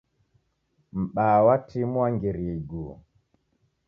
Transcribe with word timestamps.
M'baa 0.99 1.39
wa 1.45 1.55
timu 1.67 1.95
wangirie 2.01 2.51
iguo 2.59 2.93